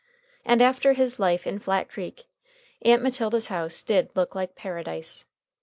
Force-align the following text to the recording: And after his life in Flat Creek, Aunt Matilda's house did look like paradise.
And 0.43 0.63
after 0.63 0.93
his 0.93 1.19
life 1.19 1.45
in 1.45 1.59
Flat 1.59 1.87
Creek, 1.87 2.23
Aunt 2.81 3.03
Matilda's 3.03 3.49
house 3.53 3.83
did 3.83 4.09
look 4.15 4.33
like 4.33 4.55
paradise. 4.55 5.25